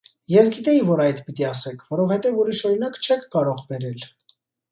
[0.35, 4.09] -Ես գիտեի, որ այդ պիտի ասեք, որովհետև ուրիշ օրինակ չեք կարող բերել: